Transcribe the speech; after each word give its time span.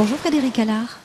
Bonjour 0.00 0.16
Frédéric 0.16 0.58
Allard. 0.58 0.98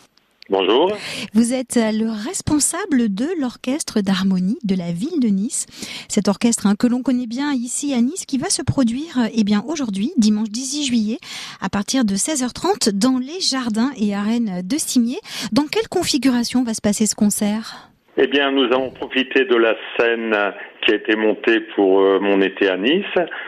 Bonjour. 0.49 0.89
Vous 1.33 1.53
êtes 1.53 1.75
le 1.75 2.09
responsable 2.09 3.13
de 3.13 3.25
l'orchestre 3.41 3.99
d'harmonie 3.99 4.57
de 4.63 4.73
la 4.73 4.93
ville 4.93 5.19
de 5.19 5.27
Nice. 5.27 5.65
Cet 6.07 6.29
orchestre 6.29 6.65
hein, 6.65 6.75
que 6.79 6.87
l'on 6.87 7.01
connaît 7.01 7.27
bien 7.27 7.51
ici 7.51 7.93
à 7.93 7.99
Nice 7.99 8.25
qui 8.25 8.37
va 8.37 8.49
se 8.49 8.61
produire 8.61 9.17
eh 9.35 9.43
bien 9.43 9.65
aujourd'hui, 9.67 10.13
dimanche 10.15 10.47
18 10.47 10.85
juillet, 10.85 11.17
à 11.59 11.67
partir 11.67 12.05
de 12.05 12.13
16h30 12.13 12.97
dans 12.97 13.19
les 13.19 13.41
jardins 13.41 13.91
et 13.99 14.15
arènes 14.15 14.61
de 14.63 14.77
Cimier. 14.77 15.19
Dans 15.51 15.67
quelle 15.69 15.89
configuration 15.89 16.63
va 16.63 16.73
se 16.73 16.79
passer 16.79 17.05
ce 17.05 17.15
concert? 17.15 17.89
Eh 18.15 18.27
bien, 18.27 18.49
nous 18.49 18.63
avons 18.73 18.91
profité 18.91 19.43
de 19.43 19.57
la 19.57 19.75
scène 19.97 20.33
qui 20.85 20.91
a 20.91 20.95
été 20.95 21.15
montée 21.15 21.59
pour 21.75 21.99
euh, 21.99 22.19
mon 22.19 22.41
été 22.41 22.69
à 22.69 22.77
Nice, 22.77 23.05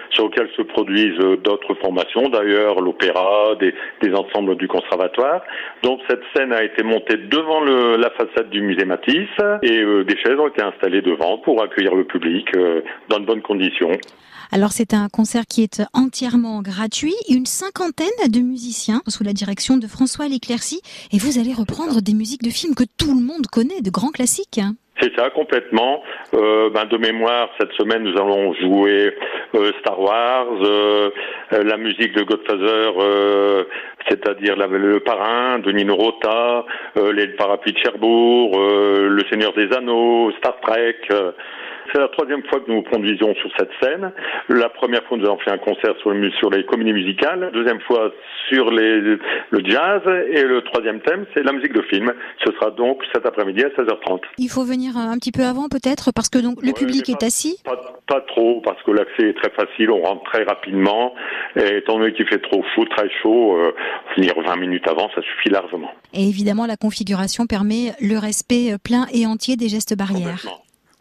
sur 0.10 0.26
lequel 0.26 0.50
se 0.56 0.62
produisent 0.64 1.20
euh, 1.20 1.38
d'autres 1.38 1.76
formations, 1.76 2.30
d'ailleurs 2.30 2.82
l'opéra, 2.82 3.56
des, 3.60 3.74
ensembles 4.14 4.56
du 4.56 4.68
conservatoire. 4.68 5.42
Donc 5.84 6.00
cette 6.10 6.22
scène 6.36 6.52
a 6.52 6.64
été 6.64 6.84
montée 6.84 7.18
devant 7.18 7.62
la 7.62 8.10
façade 8.12 8.50
du 8.50 8.62
musée 8.62 8.86
Matisse 8.86 9.28
et 9.62 9.80
euh, 9.80 10.04
des 10.04 10.18
chaises 10.18 10.40
ont 10.40 10.48
été 10.48 10.64
installées 10.64 11.02
devant 11.02 11.38
pour 11.40 11.62
accueillir 11.62 11.94
le 11.94 12.06
public 12.06 12.48
dans 13.10 13.20
de 13.20 13.26
bonnes 13.26 13.42
conditions. 13.42 13.92
Alors 14.52 14.72
c'est 14.72 14.94
un 14.94 15.10
concert 15.10 15.46
qui 15.46 15.64
est 15.64 15.84
entièrement 15.94 16.62
gratuit, 16.62 17.16
une 17.30 17.46
cinquantaine 17.46 18.08
de 18.30 18.40
musiciens 18.40 19.02
sous 19.08 19.24
la 19.24 19.34
direction 19.34 19.78
de 19.78 19.88
François 19.88 20.30
Leclercy 20.30 20.82
et 21.12 21.18
vous 21.18 21.38
allez 21.38 21.54
reprendre 21.54 22.02
des 22.02 22.14
musiques 22.14 22.44
de 22.44 22.50
films 22.50 22.76
que 22.76 22.86
tout 22.98 23.14
le 23.14 23.22
monde 23.22 23.48
connaît, 23.48 23.82
de 23.82 23.90
grands 23.90 24.12
classiques. 24.12 24.62
C'est 25.00 25.16
ça, 25.16 25.30
complètement. 25.30 26.04
Euh, 26.34 26.70
ben, 26.72 26.86
de 26.86 26.98
mémoire, 26.98 27.50
cette 27.60 27.72
semaine, 27.74 28.04
nous 28.04 28.20
allons 28.20 28.54
jouer 28.56 29.16
euh, 29.56 29.72
Star 29.80 30.00
Wars, 30.00 30.48
euh, 30.64 31.10
la 31.52 31.78
musique 31.78 32.14
de 32.14 32.24
Godfather, 32.24 33.66
c'est-à-dire 34.10 34.56
le 34.56 35.00
parrain 35.00 35.60
de 35.60 35.72
Nino 35.72 35.96
Rota, 35.96 36.66
les 36.96 37.28
parapluies 37.28 37.74
de 37.74 37.78
Cherbourg, 37.78 38.58
le 38.58 39.24
Seigneur 39.30 39.54
des 39.54 39.72
Anneaux, 39.74 40.32
Star 40.38 40.60
Trek. 40.62 40.96
C'est 41.92 42.00
la 42.00 42.08
troisième 42.10 42.44
fois 42.44 42.60
que 42.60 42.70
nous 42.70 42.78
vous 42.78 42.84
produisons 42.84 43.34
sur 43.36 43.50
cette 43.58 43.70
scène. 43.82 44.12
La 44.50 44.70
première 44.70 45.04
fois, 45.04 45.18
nous 45.18 45.26
avons 45.26 45.40
fait 45.40 45.52
un 45.52 45.58
concert 45.58 45.94
sur, 46.02 46.14
sur 46.40 46.50
les 46.50 46.66
comédies 46.66 46.94
musicales. 46.94 47.50
Deuxième 47.54 47.80
fois, 47.82 48.12
sur 48.50 48.72
les, 48.72 49.00
le 49.00 49.20
jazz. 49.66 50.02
Et 50.32 50.44
le 50.44 50.62
troisième 50.64 51.02
thème, 51.02 51.26
c'est 51.34 51.44
la 51.44 51.52
musique 51.54 51.74
de 51.74 51.82
film. 51.84 52.12
Ce 52.46 52.52
sera 52.54 52.72
donc 52.72 53.04
cet 53.14 53.26
après-midi 53.26 53.64
à 53.64 53.70
16h30. 53.70 54.22
Il 54.38 54.50
faut 54.50 54.64
venir 54.64 54.98
un 54.98 55.18
petit 55.18 55.32
peu 55.32 55.44
avant, 55.44 55.70
peut-être, 55.70 56.12
parce 56.14 56.30
que 56.30 56.40
donc 56.40 56.62
le 56.62 56.74
public 56.74 57.10
est 57.10 57.24
assis 57.24 57.58
pas, 58.08 58.22
trop, 58.22 58.62
parce 58.62 58.82
que 58.84 58.92
l'accès 58.92 59.30
est 59.30 59.38
très 59.38 59.52
facile. 59.52 59.92
On 59.92 60.02
rentre 60.02 60.24
très 60.32 60.44
rapidement. 60.44 61.14
Et 61.56 61.78
étant 61.78 62.00
donné 62.00 62.14
qu'il 62.14 62.28
fait 62.28 62.42
trop 62.42 62.64
chaud, 62.76 62.86
très 62.86 63.10
chaud, 63.22 63.58
euh, 63.58 63.74
venir 64.16 64.34
20 64.38 64.56
minutes 64.58 64.88
avant, 64.88 65.10
ça 65.14 65.22
suffit 65.22 65.50
largement. 65.50 65.90
Et 66.14 66.28
évidemment, 66.28 66.66
la 66.66 66.78
configuration 66.78 67.48
permet 67.48 67.92
le 68.02 68.18
respect 68.18 68.76
plein 68.84 69.06
et 69.14 69.26
entier 69.26 69.56
des 69.58 69.70
gestes 69.70 69.98
barrières. 69.98 70.46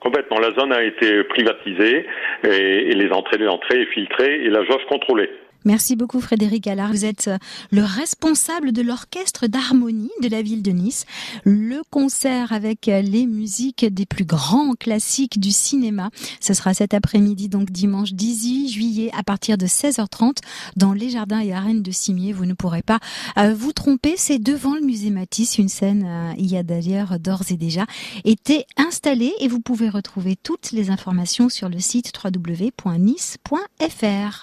Complètement. 0.06 0.38
La 0.38 0.52
zone 0.52 0.72
a 0.72 0.84
été 0.84 1.24
privatisée 1.24 2.06
et, 2.44 2.92
les 2.94 3.10
entrées, 3.10 3.38
les 3.38 3.48
entrées 3.48 3.86
filtrées 3.86 4.36
et 4.44 4.50
la 4.50 4.62
jauge 4.62 4.84
contrôlée. 4.88 5.28
Merci 5.66 5.96
beaucoup 5.96 6.20
Frédéric 6.20 6.68
Allard. 6.68 6.92
Vous 6.92 7.04
êtes 7.04 7.26
euh, 7.26 7.38
le 7.72 7.82
responsable 7.82 8.70
de 8.70 8.82
l'orchestre 8.82 9.48
d'harmonie 9.48 10.12
de 10.22 10.28
la 10.28 10.40
ville 10.40 10.62
de 10.62 10.70
Nice. 10.70 11.06
Le 11.42 11.82
concert 11.90 12.52
avec 12.52 12.86
euh, 12.86 13.02
les 13.02 13.26
musiques 13.26 13.84
des 13.84 14.06
plus 14.06 14.24
grands 14.24 14.74
classiques 14.74 15.40
du 15.40 15.50
cinéma. 15.50 16.10
Ce 16.38 16.54
sera 16.54 16.72
cet 16.72 16.94
après-midi, 16.94 17.48
donc 17.48 17.72
dimanche 17.72 18.12
18 18.12 18.68
juillet 18.68 19.10
à 19.18 19.24
partir 19.24 19.58
de 19.58 19.66
16h30 19.66 20.36
dans 20.76 20.92
les 20.92 21.10
jardins 21.10 21.40
et 21.40 21.52
arènes 21.52 21.82
de 21.82 21.90
Cimier. 21.90 22.32
Vous 22.32 22.46
ne 22.46 22.54
pourrez 22.54 22.82
pas 22.82 23.00
euh, 23.36 23.52
vous 23.52 23.72
tromper. 23.72 24.14
C'est 24.16 24.38
devant 24.38 24.76
le 24.76 24.82
musée 24.82 25.10
Matisse. 25.10 25.58
Une 25.58 25.68
scène, 25.68 26.32
il 26.38 26.46
y 26.46 26.56
a 26.56 26.62
d'ailleurs 26.62 27.18
d'ores 27.18 27.50
et 27.50 27.56
déjà 27.56 27.86
été 28.24 28.66
installée 28.76 29.32
et 29.40 29.48
vous 29.48 29.60
pouvez 29.60 29.88
retrouver 29.88 30.36
toutes 30.36 30.70
les 30.70 30.90
informations 30.90 31.48
sur 31.48 31.68
le 31.68 31.80
site 31.80 32.12
www.nice.fr. 32.24 33.46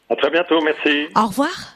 À 0.10 0.16
très 0.18 0.30
bientôt. 0.30 0.60
Merci. 0.62 1.13
Au 1.16 1.28
revoir. 1.28 1.72